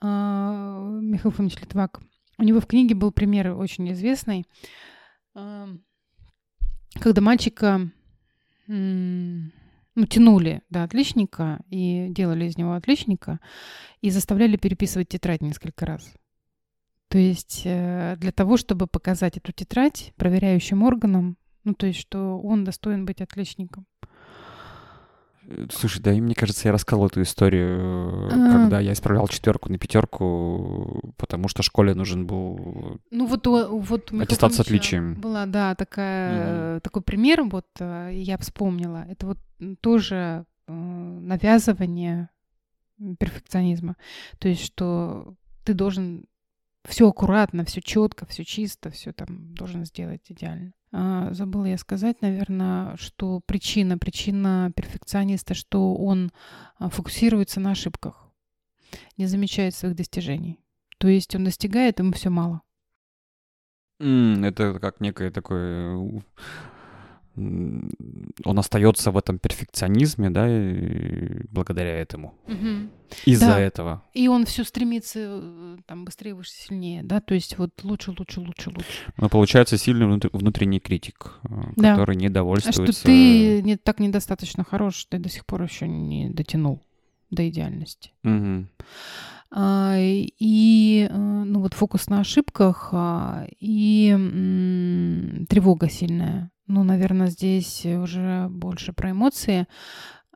[0.00, 2.00] а, Михаил Фомич Литвак.
[2.38, 4.46] У него в книге был пример очень известный,
[5.34, 7.90] когда мальчика
[8.68, 9.52] м,
[9.96, 13.40] ну, тянули до отличника и делали из него отличника
[14.02, 16.14] и заставляли переписывать тетрадь несколько раз.
[17.08, 22.38] То есть э, для того, чтобы показать эту тетрадь проверяющим органам, ну, то есть, что
[22.38, 23.86] он достоин быть отличником.
[25.70, 28.30] Слушай, да, и мне кажется, я рассказывал эту историю, А.
[28.52, 33.00] когда я исправлял четверку на пятерку, потому что школе нужен был...
[33.10, 35.14] Ну вот, у- вот у Аттестат с отличием.
[35.20, 39.04] Была, да, такая, такой пример, вот э, я вспомнила.
[39.08, 39.38] Это вот
[39.80, 42.28] тоже э, навязывание
[43.18, 43.96] перфекционизма.
[44.38, 46.24] То есть, что ты должен
[46.84, 50.72] все аккуратно, все четко, все чисто, все там должен сделать идеально.
[50.98, 56.30] А, забыла я сказать, наверное, что причина, причина перфекциониста, что он
[56.78, 58.30] а, фокусируется на ошибках,
[59.18, 60.58] не замечает своих достижений.
[60.96, 62.62] То есть он достигает, ему все мало.
[64.00, 66.22] М, Это как некое такое...
[67.36, 72.34] Он остается в этом перфекционизме, да, и благодаря этому.
[73.24, 73.60] Из-за Да.
[73.60, 74.02] этого.
[74.14, 78.40] И он все стремится э, там быстрее, выше, сильнее, да, то есть вот лучше, лучше,
[78.40, 79.12] лучше, лучше.
[79.16, 81.92] Но получается сильный внутр- внутренний критик, э, Да.
[81.92, 82.92] который А недовольствуется...
[82.92, 86.82] что ты не так недостаточно хорош, ты до сих пор еще не дотянул
[87.30, 88.10] до идеальности.
[88.24, 88.68] Мгм.
[89.52, 96.50] А, и э, ну вот фокус на ошибках а, и м, тревога сильная.
[96.66, 99.66] Ну, наверное, здесь уже больше про эмоции,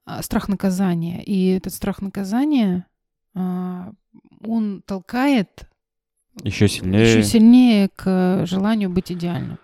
[0.05, 1.23] а, страх наказания.
[1.23, 2.87] И этот страх наказания,
[3.35, 3.93] а,
[4.45, 5.69] он толкает
[6.43, 7.03] Еще сильнее.
[7.03, 9.59] еще сильнее к желанию быть идеальным.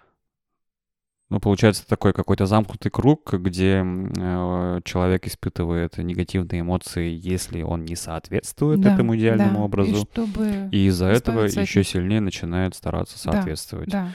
[1.29, 7.97] Ну, получается такой какой-то замкнутый круг, где э, человек испытывает негативные эмоции, если он не
[7.97, 9.65] соответствует Да, этому идеальному да.
[9.65, 9.91] образу.
[9.91, 10.69] И чтобы...
[10.71, 13.89] И из-за этого еще сильнее начинает стараться соответствовать.
[13.89, 14.13] Да, да.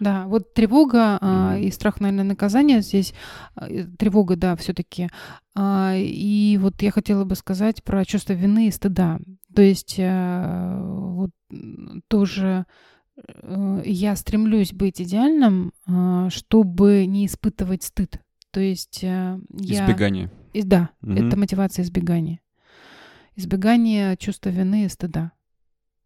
[0.00, 1.62] Вот тревога а, Мгм.
[1.64, 3.14] и страх, наверное, наказания здесь.
[3.54, 3.66] а,
[3.98, 5.08] Тревога, да, все-таки.
[5.58, 9.20] И вот я хотела бы сказать про чувство вины и стыда.
[9.54, 11.30] То есть э, вот
[12.08, 12.66] тоже
[13.16, 18.20] э, я стремлюсь быть идеальным, а, чтобы не испытывать стыд.
[18.50, 19.84] То есть э, я...
[19.86, 20.30] Избегание.
[20.52, 21.28] И- Да, Мгм.
[21.28, 22.40] это мотивация избегания.
[23.36, 25.32] Избегание чувства вины и стыда.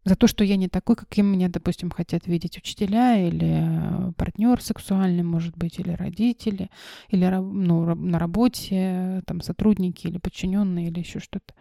[0.05, 5.23] За то, что я не такой, каким меня, допустим, хотят видеть учителя или партнер сексуальный,
[5.23, 6.69] может быть, или родители,
[7.09, 11.53] или ну, на работе, э, там, сотрудники или подчиненные, или еще что-то.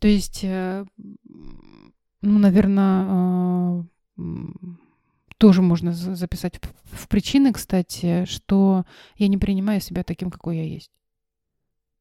[0.00, 0.84] То есть, э,
[2.20, 3.86] ну, наверное,
[5.38, 8.84] тоже можно за- записать в причины, кстати, что
[9.16, 10.90] я не принимаю себя таким, какой я есть.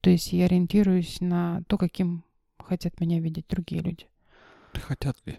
[0.01, 2.23] То есть я ориентируюсь на то, каким
[2.57, 4.07] хотят меня видеть другие люди.
[4.73, 5.37] Хотят ли?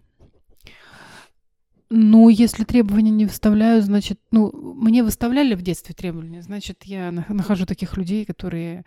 [1.91, 7.25] Ну, если требования не выставляю, значит, ну, мне выставляли в детстве требования, значит, я на-
[7.29, 8.85] нахожу таких людей, которые...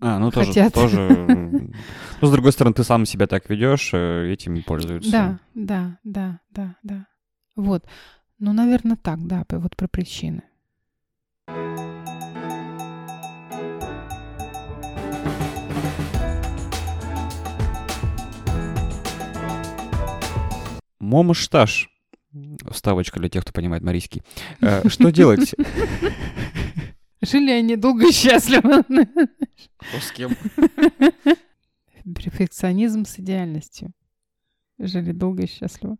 [0.00, 0.74] А, ну тоже, Хотят.
[0.74, 1.00] тоже.
[1.00, 1.72] м,
[2.20, 5.10] Ну, с другой стороны, ты сам себя так ведешь, э, этим пользуются.
[5.10, 7.06] Да, да, да, да, да.
[7.54, 7.84] Вот.
[8.40, 10.42] Ну, наверное, так, да, вот про причины.
[20.98, 21.88] Момышташ.
[22.70, 24.22] Вставочка для тех, кто понимает марийский.
[24.60, 25.54] Э, Что делать?
[27.22, 28.82] Жили они долго и счастливо.
[28.82, 30.30] Кто с кем?
[32.14, 33.92] Перфекционизм с идеальностью.
[34.78, 35.96] Жили долго и счастливо.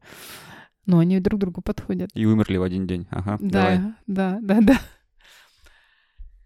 [0.86, 2.10] Но они друг другу подходят.
[2.14, 3.06] И умерли в один день.
[3.10, 3.78] Ага, давай.
[3.78, 4.80] Да, да, да, да.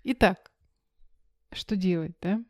[0.03, 0.51] Итак,
[1.53, 2.41] что делать, да?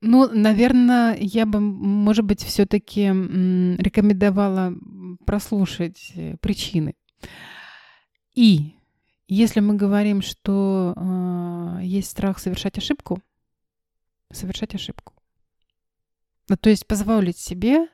[0.00, 4.72] Ну, наверное, я бы, может быть, все-таки рекомендовала
[5.26, 6.94] прослушать э, причины.
[8.34, 8.76] И
[9.26, 13.20] если мы говорим, что э, есть страх совершать ошибку,
[14.32, 15.12] совершать ошибку.
[16.48, 17.88] Ну, то есть позволить себе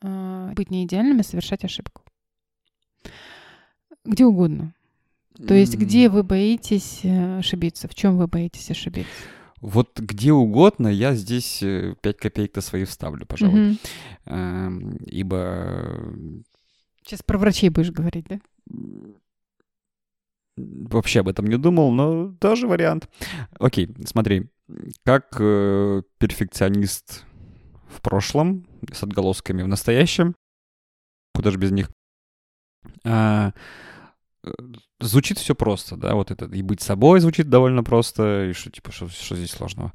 [0.00, 2.02] э, быть не идеальным и совершать ошибку.
[4.04, 4.74] Где угодно.
[5.46, 7.86] То есть, где вы боитесь э, ошибиться?
[7.86, 9.10] В чем вы боитесь ошибиться?
[9.60, 13.78] Вот где угодно я здесь 5 копеек-то свои вставлю, пожалуй.
[14.24, 16.12] Эм, Ибо э,
[17.04, 18.40] Сейчас про врачей будешь говорить, да?
[20.56, 23.08] вообще об этом не думал, но тоже вариант.
[23.58, 24.50] Окей, смотри,
[25.04, 27.24] как э, перфекционист
[27.88, 30.34] в прошлом с отголосками в настоящем,
[31.34, 31.90] куда же без них,
[33.04, 33.52] а, э,
[35.00, 38.92] звучит все просто, да, вот это и быть собой звучит довольно просто, и что типа
[38.92, 39.92] что, что здесь сложного,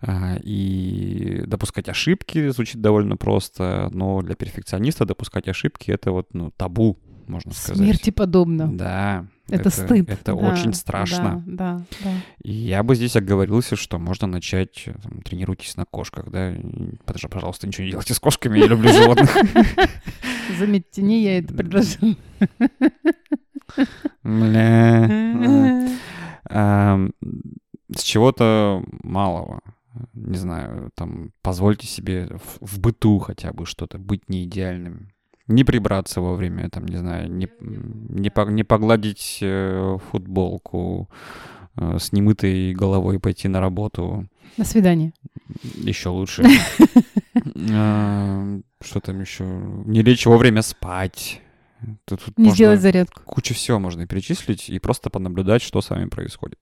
[0.00, 6.52] А, и допускать ошибки звучит довольно просто, но для перфекциониста допускать ошибки это вот ну
[6.56, 6.98] табу,
[7.30, 7.78] можно сказать.
[7.78, 8.76] Смерти подобно.
[8.76, 9.26] Да.
[9.48, 10.08] Это, стыд.
[10.08, 11.42] Это Да, очень страшно.
[11.46, 12.10] Да, да, да.
[12.42, 16.60] И я бы здесь оговорился, что можно начать, там, тренируйтесь на кошках, да, и,
[17.04, 19.36] пож- пожалуйста, ничего не делайте с кошками, я люблю животных.
[20.58, 22.16] Заметьте, не я это предложил.
[26.52, 27.12] Ам,
[27.94, 29.60] С чего-то малого.
[30.14, 32.28] Не знаю, там, позвольте себе
[32.60, 35.08] в, в быту хотя бы что-то, быть не идеальным.
[35.50, 41.08] Не прибраться вовремя, там, не знаю, не, не, по- не погладить э, футболку,
[41.76, 44.28] э, с немытой головой пойти на работу.
[44.56, 45.12] На свидание.
[45.74, 46.44] Еще лучше.
[47.70, 49.44] А, Что там еще?
[49.86, 51.42] Не лечь вовремя спать.
[52.04, 53.22] Тут, тут Не можно сделать зарядку.
[53.24, 56.58] Кучу всего можно перечислить и просто понаблюдать, что с вами происходит.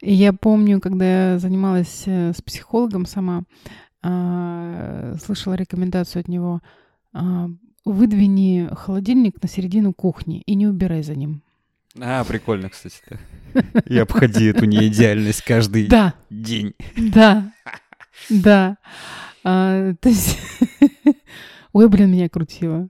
[0.00, 3.42] Я помню, когда я занималась э, с психологом сама,
[4.02, 6.60] а, слышала рекомендацию от него,
[7.12, 7.48] а,
[7.86, 11.42] выдвини холодильник на середину кухни и не убирай за ним.
[11.98, 13.00] А, прикольно, кстати.
[13.86, 16.74] И обходи эту неидеальность каждый Да, день.
[16.96, 17.52] да,
[18.28, 18.76] да.
[19.44, 20.38] А, то есть,
[21.72, 22.88] ой, блин, меня крутило.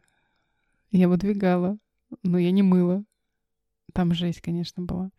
[0.90, 1.78] Я выдвигала,
[2.22, 3.04] но я не мыла.
[3.92, 5.10] Там жесть, конечно, была.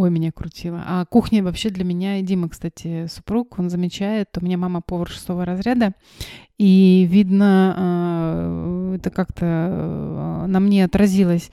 [0.00, 0.82] Ой, меня крутило.
[0.86, 5.10] А кухня вообще для меня, и Дима, кстати, супруг, он замечает, у меня мама повар
[5.10, 5.92] шестого разряда,
[6.56, 11.50] и видно, а, это как-то э, на мне отразилось.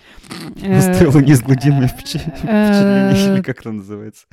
[0.56, 4.28] Неизгладимое впечатление, или как это называется?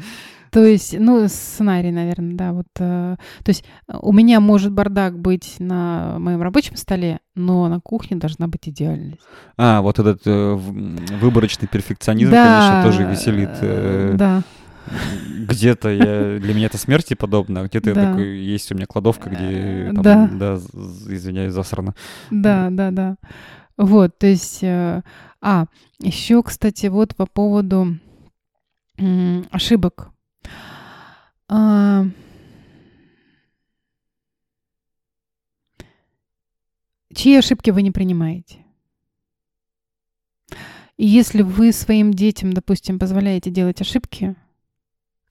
[0.55, 2.67] То есть, ну, сценарий, наверное, да, вот.
[2.75, 8.47] То есть у меня может бардак быть на моем рабочем столе, но на кухне должна
[8.47, 9.21] быть идеальность.
[9.57, 14.17] А, вот этот выборочный перфекционизм, конечно, тоже веселит.
[14.17, 14.45] Да
[15.49, 18.11] где-то я, для меня это смерти подобно, а где-то да.
[18.11, 20.29] такой, есть у меня кладовка, где там, да.
[20.31, 21.95] да, извиняюсь, засрано.
[22.31, 23.17] Да, да, да.
[23.79, 25.03] Вот, то есть, э,
[25.41, 25.67] а,
[26.01, 27.99] еще, кстати, вот по поводу
[29.51, 30.14] ошибок.
[31.57, 32.05] А,
[37.15, 38.65] чьи ошибки вы не принимаете?
[40.97, 44.35] И если вы своим детям, допустим, позволяете делать ошибки,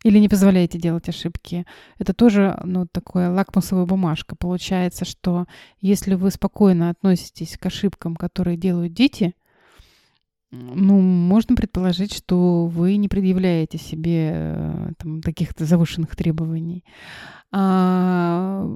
[0.05, 1.65] или не позволяете делать ошибки.
[1.97, 4.35] Это тоже, ну, такое лакмусовая бумажка.
[4.37, 5.45] Получается, что
[5.81, 9.33] если вы спокойно относитесь к ошибкам, которые делают дети,
[10.53, 16.83] ну, можно предположить, что вы не предъявляете себе э, там, таких-то завышенных требований.
[17.51, 18.67] А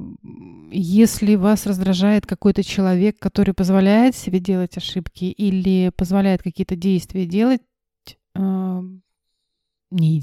[0.71, 7.61] если вас раздражает какой-то человек, который позволяет себе делать ошибки или позволяет какие-то действия делать
[8.35, 8.81] э,
[9.91, 10.17] не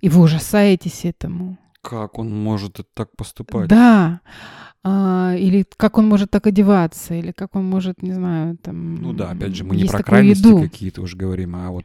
[0.00, 1.58] и вы ужасаетесь этому.
[1.84, 3.68] Как он может так поступать?
[3.68, 4.20] Да.
[4.82, 8.96] А, или как он может так одеваться, или как он может, не знаю, там...
[8.96, 11.84] Ну да, опять же, мы не про крайности какие-то уже говорим, а вот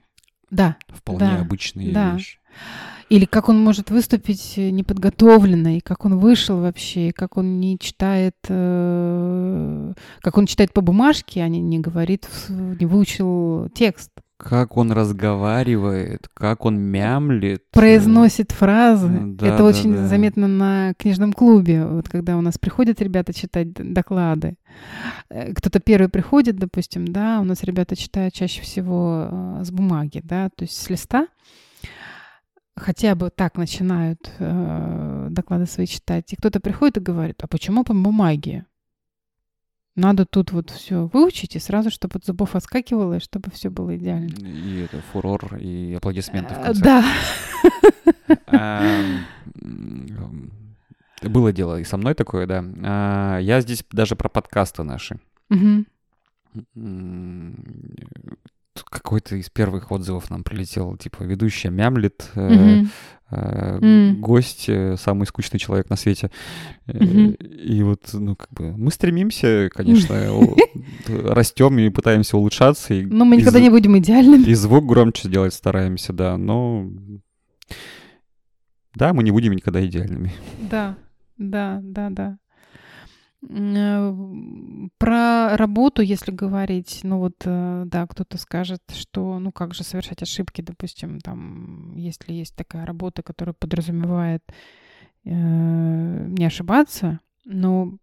[0.51, 2.13] да, вполне да, обычные да.
[2.13, 2.39] вещи.
[3.09, 7.77] Или как он может выступить неподготовленно, и как он вышел вообще, и как он не
[7.79, 14.77] читает, э, как он читает по бумажке, а не, не говорит, не выучил текст как
[14.77, 17.63] он разговаривает, как он мямлит.
[17.71, 19.09] Произносит фразы.
[19.09, 20.07] Да, Это да, очень да.
[20.07, 24.55] заметно на книжном клубе, вот когда у нас приходят ребята читать доклады.
[25.29, 30.21] Э, кто-то первый приходит, допустим, да, у нас ребята читают чаще всего э, с бумаги,
[30.23, 31.27] да, то есть с листа.
[32.77, 36.31] Хотя бы так начинают э, доклады свои читать.
[36.31, 38.65] И кто-то приходит и говорит, а почему по бумаге?
[39.99, 43.97] Надо тут вот все выучить, и сразу, чтобы от зубов отскакивало, и чтобы все было
[43.97, 44.33] идеально.
[44.47, 46.81] И это фурор, и аплодисменты в Э, конце.
[46.83, 47.03] Да.
[48.45, 49.01] А,
[51.23, 52.63] Было дело и со мной такое, да.
[52.83, 55.19] А, Я здесь даже про подкасты наши.
[58.73, 62.29] Тут Какой-то из первых отзывов нам прилетел, типа, ведущая мямлит,
[63.31, 64.19] М.
[64.21, 66.31] гость, э, самый скучный человек на свете.
[66.87, 67.31] Мгм.
[67.31, 70.15] И вот, ну, как бы, мы стремимся, конечно,
[71.07, 72.93] растем и пытаемся улучшаться.
[72.93, 74.43] И, Но мы никогда не будем идеальными.
[74.43, 76.89] И звук громче сделать стараемся, да, но...
[78.95, 80.33] Да, мы не будем никогда идеальными.
[80.69, 80.95] Да,
[81.37, 82.37] да, да, да.
[83.47, 89.83] Э, Про работу, если говорить, ну вот, э, да, кто-то скажет, что, ну как же
[89.83, 94.43] совершать ошибки, допустим, там, если есть такая работа, которая подразумевает
[95.23, 97.93] э, не ошибаться, но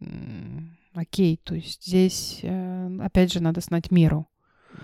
[0.00, 4.28] м, окей, то есть здесь, э, опять же, надо знать меру.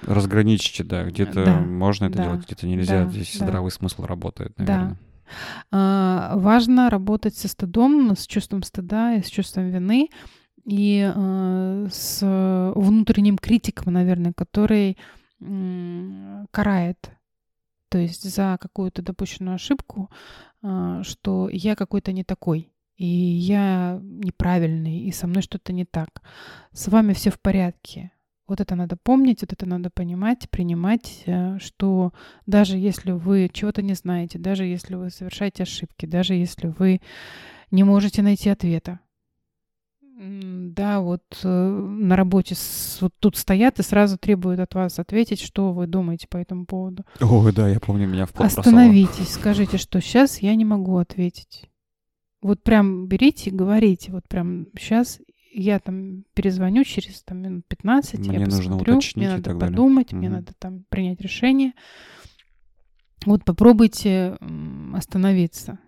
[0.07, 3.05] Разграничьте, да, где-то Да, можно это да, делать, где-то нельзя.
[3.05, 3.45] да, Здесь да.
[3.47, 4.65] здравый смысл работает, Да.
[4.65, 4.93] наверное.
[4.93, 5.14] А,
[5.71, 10.11] Важно работать со стыдом, с чувством стыда и с чувством вины
[10.65, 14.97] и э, с внутренним критиком, наверное, который
[16.51, 17.11] карает,
[17.95, 20.11] то есть за какую-то допущенную ошибку,
[20.63, 26.23] а, что я какой-то не такой, и я неправильный, и со мной что-то не так.
[26.73, 28.11] С вами все в порядке.
[28.47, 32.13] Вот это надо помнить, вот это надо понимать, принимать, э, что
[32.47, 37.01] даже если вы чего-то не знаете, даже если вы совершаете ошибки, даже если вы
[37.71, 39.01] не можете найти ответа.
[40.17, 45.41] Да, вот э, на работе с- вот тут стоят и сразу требуют от вас ответить,
[45.41, 47.05] что вы думаете по этому поводу.
[47.21, 48.61] Ой, да, я помню, меня в пот бросало.
[48.61, 51.69] Остановитесь, скажите, что сейчас я не могу ответить.
[52.43, 55.19] Вот прям берите и говорите, вот прям сейчас
[55.55, 59.71] я там перезвоню через там, минут 15, Мне я нужно посмотрю, мне надо так далее.
[59.77, 60.37] подумать, мне Мгм.
[60.39, 61.73] надо там принять решение.
[63.27, 64.37] Вот попробуйте
[64.93, 65.79] остановиться.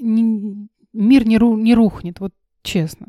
[0.00, 3.08] Не- мир не, ру- не рухнет, вот честно.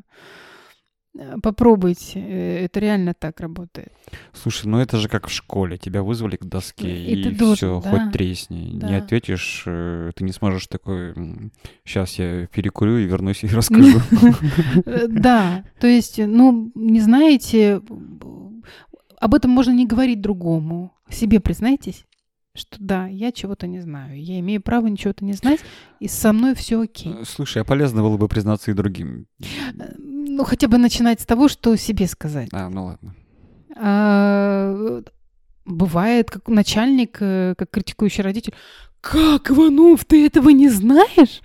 [1.22, 3.92] Э, Попробуйте, э, это реально так работает.
[4.32, 5.78] Слушай, ну это же как в школе.
[5.78, 7.90] Тебя вызвали к доске, И и, ты должен, все, да.
[7.90, 8.56] хоть тресни.
[8.74, 8.98] Не Да.
[8.98, 11.14] ответишь, э, ты не сможешь такой...
[11.84, 14.00] Сейчас я перекурю и вернусь и расскажу.
[14.86, 17.82] Э, Да, то есть, ну, не знаете,
[19.20, 20.94] об этом можно не говорить другому.
[21.10, 22.06] Себе признайтесь,
[22.56, 25.60] что да, я чего-то не знаю, я имею право ничего-то не знать,
[26.00, 27.14] и со мной все окей.
[27.14, 29.26] Э, Слушай, а полезно было бы признаться и другим.
[30.40, 32.48] Ну, хотя бы начинать с того, что себе сказать.
[32.54, 33.14] А, ну ладно.
[33.76, 35.02] А,
[35.66, 38.54] бывает, как начальник, э, как критикующий родитель.
[39.02, 41.42] Как, Иванов, ты этого не знаешь?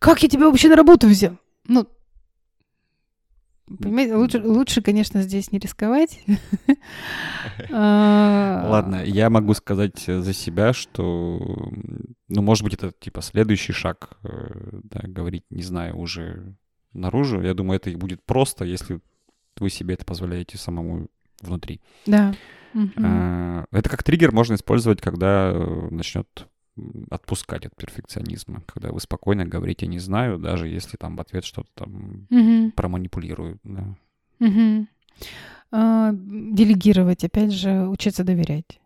[0.00, 1.38] Как я тебя вообще на работу взял?
[1.68, 1.86] Ну,
[3.78, 6.18] Понимаете, лучше, лучше, конечно, здесь не рисковать.
[7.70, 11.70] А, Ладно, я могу сказать за себя, что,
[12.26, 16.56] ну, может быть, это типа следующий шаг, э, да, говорить, не знаю, уже
[16.92, 17.40] наружу.
[17.42, 19.00] Я думаю, это и будет просто, если
[19.58, 21.08] вы себе это позволяете самому
[21.40, 21.80] внутри.
[22.06, 22.34] Да.
[22.96, 26.48] А, это как триггер можно использовать, когда э, начнет
[27.10, 31.68] отпускать от перфекционизма, когда вы спокойно говорите «не знаю», даже если там в ответ что-то
[31.74, 32.72] там Мгм.
[32.72, 33.60] проманипулируют.
[33.62, 33.94] Да.
[35.70, 38.80] А, Делегировать, опять же, учиться доверять.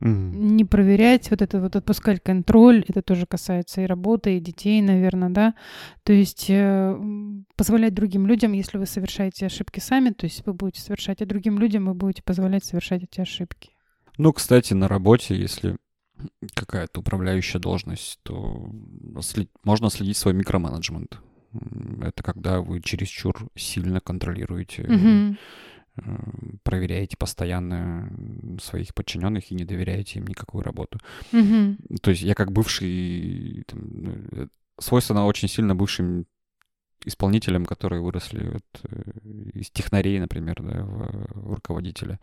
[0.00, 0.56] Мгм.
[0.56, 5.28] Не проверять, вот это вот отпускать контроль, это тоже касается и работы, и детей, наверное,
[5.30, 5.54] да.
[6.02, 6.98] То есть э,
[7.56, 11.58] позволять другим людям, если вы совершаете ошибки сами, то есть вы будете совершать, а другим
[11.58, 13.70] людям вы будете позволять совершать эти ошибки.
[14.16, 15.76] Ну, кстати, на работе, если
[16.54, 18.70] какая-то управляющая должность, то
[19.20, 21.18] след- можно следить свой микроменеджмент.
[22.02, 25.38] Это когда вы чересчур сильно контролируете, Мгм.
[26.62, 28.10] Проверяете постоянно
[28.60, 30.98] своих подчиненных и не доверяете им никакую работу.
[31.32, 31.78] Мгм.
[32.02, 33.80] То есть я как бывший, там,
[34.32, 34.46] э,
[34.78, 36.26] свойственно очень сильно бывшим
[37.04, 39.02] исполнителям, которые выросли вот, э,
[39.54, 42.20] из технарей, например, да, в, в руководителя.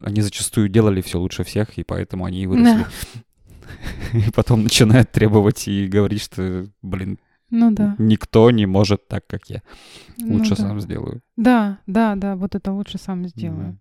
[0.00, 2.86] Они зачастую делали все лучше всех, и поэтому они и выросли.
[4.12, 7.18] И потом начинают требовать и говорить, что, блин,
[7.50, 7.94] Ну да.
[7.98, 9.62] никто не может так, как я.
[10.18, 10.62] Ну Лучше да.
[10.62, 11.22] сам сделаю.
[11.36, 13.68] Да, да, да, вот это лучше сам сделаю.
[13.68, 13.80] Ам,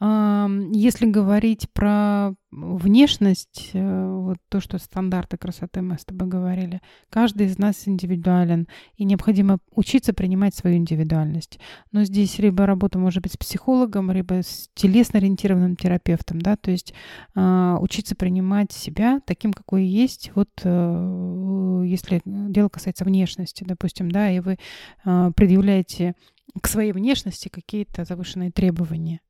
[0.00, 6.80] Если говорить про внешность, э, вот то, что стандарты красоты мы с тобой говорили,
[7.10, 11.58] каждый из нас индивидуален, и необходимо учиться принимать свою индивидуальность.
[11.92, 16.94] Но здесь либо работа может быть с психологом, либо с телесно-ориентированным терапевтом, да, то есть
[17.34, 24.30] а, учиться принимать себя таким, какой есть, вот э, если дело касается внешности, допустим, да,
[24.30, 24.58] и вы
[25.04, 26.14] а, предъявляете
[26.62, 29.20] к своей внешности какие-то завышенные требования.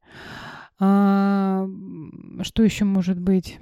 [0.80, 1.66] А,
[2.42, 3.58] что еще может быть?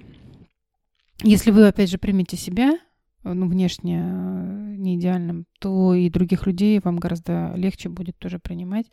[1.22, 2.78] Если вы, опять же, примете себя,
[3.24, 8.38] э, ну, внешне э, не идеальным, то и других людей вам гораздо легче будет тоже
[8.38, 8.86] принимать,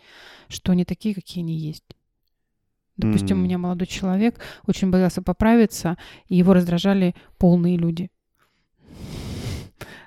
[0.48, 1.84] что они такие, какие они есть.
[2.96, 3.46] Допустим, у М.
[3.46, 5.98] меня молодой человек очень боялся поправиться,
[6.28, 8.10] и его раздражали полные люди.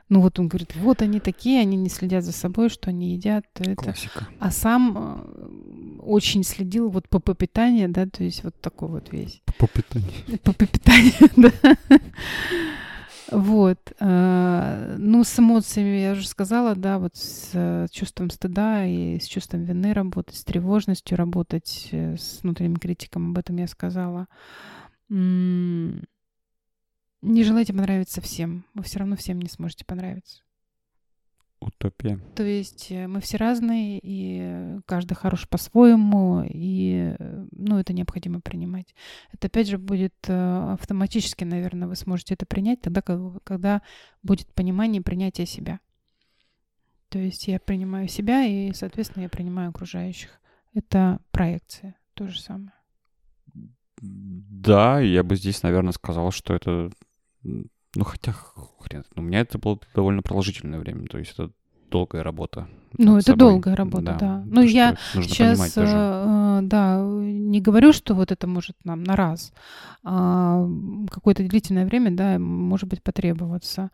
[0.08, 3.44] Ну вот он говорит, вот они такие, они не следят за собой, что они едят.
[3.58, 3.74] Это.
[3.74, 4.28] Классика.
[4.38, 9.42] А сам э, очень следил вот по питанию, да, то есть вот такой вот весь.
[9.58, 10.10] По питанию.
[10.44, 11.52] По питанию, да.
[13.30, 13.92] Вот.
[13.98, 19.24] э, Ну, с эмоциями я уже сказала, да, вот с э, чувством стыда и с
[19.24, 24.28] чувством вины работать, с тревожностью работать, э, с внутренним критиком, об этом я сказала.
[25.08, 26.04] Не
[27.22, 30.42] желайте понравиться всем, вы все равно всем не сможете понравиться.
[31.58, 32.18] Утопия.
[32.34, 37.14] То есть э, мы все разные, и каждый хорош по-своему, и
[37.50, 38.94] ну, это необходимо принимать.
[39.32, 43.80] Это опять же будет э, автоматически, наверное, вы сможете это принять тогда, ко- когда
[44.22, 45.80] будет понимание и принятие себя.
[47.08, 50.38] То есть я принимаю себя, и, соответственно, я принимаю окружающих.
[50.74, 52.72] Это проекция, то же самое.
[54.02, 56.90] Да, я бы здесь, наверное, сказал, что это...
[57.96, 61.50] Ну, хотя, хрен, знает, у меня это было довольно продолжительное время, то есть это
[61.90, 62.68] долгая работа.
[62.98, 63.38] Ну, это собой.
[63.38, 64.18] долгая работа, да.
[64.18, 65.92] то, Ну, я что нужно Сейчас, тоже.
[65.96, 69.52] э, да, не говорю, что вот это может нам на раз,
[70.02, 70.66] а
[71.10, 73.90] какое-то длительное время, да, может быть, потребоваться.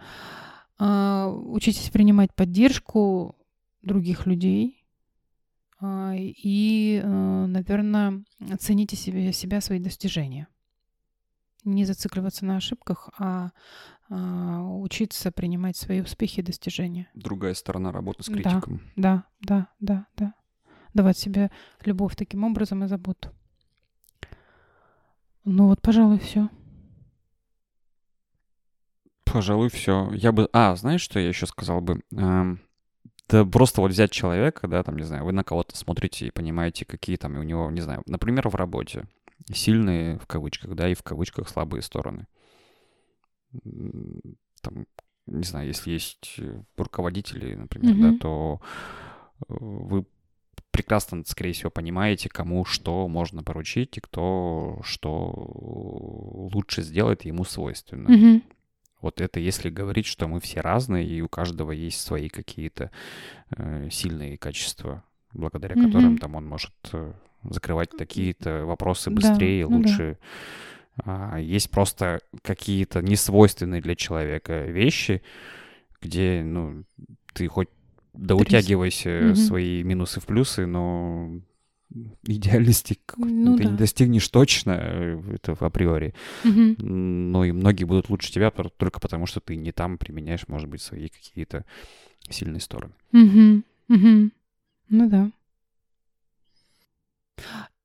[0.78, 3.36] А, Учитесь принимать поддержку
[3.82, 4.84] других людей
[5.80, 10.48] а, и, наверное, оцените себе, себя, свои достижения.
[11.64, 13.50] Не зацикливаться на ошибках, а
[14.10, 17.08] а, учиться принимать свои успехи и достижения.
[17.14, 18.32] Другая сторона работы с Да.
[18.34, 18.82] критиком.
[18.96, 20.34] Да, да, да, да.
[20.92, 21.50] Давать себе
[21.84, 23.30] любовь таким образом и заботу.
[25.44, 26.48] Ну вот, пожалуй, все.
[29.24, 30.10] Пожалуй, все.
[30.12, 30.48] Я бы...
[30.52, 32.02] А, знаешь, что я еще сказал бы?
[32.14, 32.60] Эм,
[33.28, 36.84] Да просто вот взять человека, да, там, не знаю, вы на кого-то смотрите и понимаете,
[36.84, 39.06] какие там у него, не знаю, например, в работе
[39.52, 42.26] сильные, в кавычках, да, и в кавычках слабые стороны.
[44.62, 44.86] Там,
[45.26, 48.00] не знаю, если есть э, руководители, например, Мгм.
[48.00, 48.60] да, то
[49.48, 50.06] э, вы
[50.70, 55.32] прекрасно, скорее всего, понимаете, кому что можно поручить и кто что
[56.52, 58.10] лучше сделает, ему свойственно.
[58.10, 58.42] Мгм.
[59.00, 62.90] Вот это если говорить, что мы все разные, и у каждого есть свои какие-то
[63.50, 65.84] э, сильные качества, благодаря Мгм.
[65.86, 67.12] которым там он может э,
[67.44, 69.76] закрывать такие-то вопросы Да, быстрее, ну да.
[69.76, 70.18] лучше.
[71.04, 75.22] А есть просто какие-то несвойственные для человека вещи,
[76.00, 76.84] где, ну,
[77.32, 77.68] ты хоть
[78.12, 79.36] да утягивайся Мгм.
[79.36, 81.40] свои минусы в плюсы, но
[82.24, 83.70] идеальности Ну ты да.
[83.70, 86.14] не достигнешь точно, э, это априори.
[86.44, 86.76] Мгм.
[86.78, 90.82] Но и многие будут лучше тебя только потому, что ты не там применяешь, может быть,
[90.82, 91.64] свои какие-то
[92.28, 92.92] сильные стороны.
[93.12, 93.64] Мгм.
[93.88, 94.32] Мгм.
[94.88, 95.30] Ну да.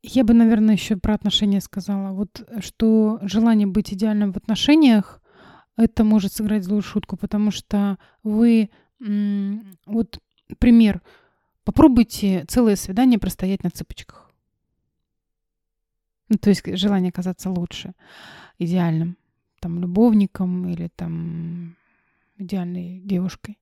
[0.03, 2.13] Я бы, наверное, еще про отношения сказала.
[2.13, 5.21] Вот э, что желание быть идеальным в отношениях,
[5.75, 8.69] это может сыграть злую шутку, потому что вы...
[9.85, 10.19] Вот
[10.57, 11.01] пример.
[11.63, 14.31] Попробуйте целое свидание простоять на цыпочках.
[16.29, 17.93] Ну, то есть желание казаться лучше,
[18.57, 19.17] идеальным,
[19.59, 21.75] там, любовником или там
[22.37, 23.59] идеальной девушкой.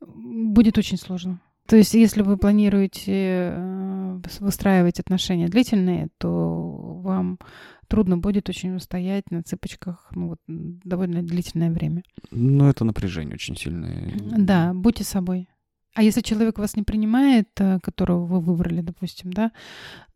[0.00, 1.40] Будет очень сложно.
[1.70, 7.38] То есть, если вы планируете э, выстраивать отношения длительные, то вам
[7.86, 12.02] трудно будет очень устоять на цыпочках ну, вот, довольно длительное время.
[12.32, 14.12] Но это напряжение очень сильное.
[14.36, 15.48] Да, будьте собой.
[15.94, 19.52] А если человек вас не принимает, э, которого вы выбрали, допустим, да,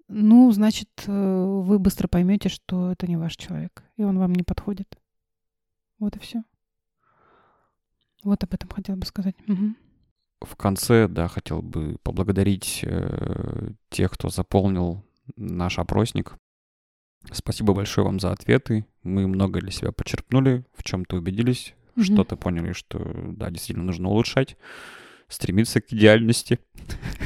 [0.09, 4.43] ну, значит, э, вы быстро поймете, что это не ваш человек, и он вам не
[4.43, 4.99] подходит.
[6.01, 6.43] Вот и все.
[8.25, 9.37] Вот об этом хотела бы сказать.
[9.47, 9.77] Мгм.
[10.45, 15.05] В конце, да, хотел бы поблагодарить э, тех, кто заполнил
[15.37, 16.35] наш опросник.
[17.33, 18.85] Спасибо большое вам за ответы.
[19.03, 22.05] Мы много для себя почерпнули, в чем-то убедились, Мгм.
[22.05, 24.57] что-то поняли, что, да, действительно нужно улучшать,
[25.29, 26.59] стремиться к идеальности.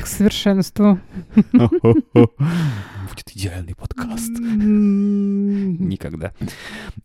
[0.02, 0.98] К совершенству.
[1.52, 4.30] Будет идеальный подкаст.
[4.38, 6.32] Никогда.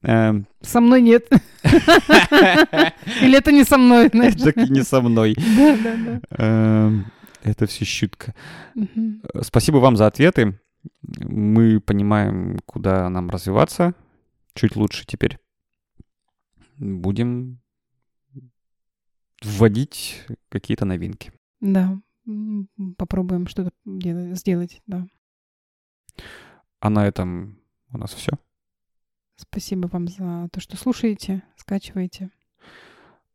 [0.01, 1.27] Эм, Со мной нет.
[1.63, 4.35] Или это не со мной, знаешь?
[4.35, 5.35] Так и не со мной.
[6.31, 7.05] Эм,
[7.43, 8.33] Это все шутка.
[8.75, 9.21] Мгм.
[9.33, 10.59] Э, Спасибо вам за ответы.
[11.01, 13.93] Мы понимаем, куда нам развиваться.
[14.53, 15.39] Чуть лучше теперь.
[16.77, 17.59] Будем
[19.43, 21.31] вводить какие-то новинки.
[21.59, 21.99] Да.
[22.97, 25.07] Попробуем что-то делать- сделать, да.
[26.79, 27.59] А на этом
[27.91, 28.31] у нас все.
[29.35, 32.29] Спасибо вам за то, что слушаете, скачиваете.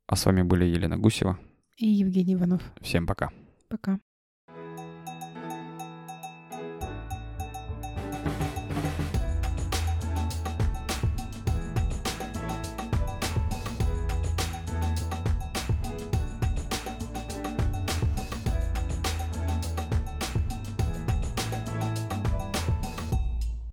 [0.07, 1.39] А с вами были Елена Гусева.
[1.77, 2.63] И Евгений Иванов.
[2.81, 3.31] Всем пока.
[3.69, 4.01] Пока.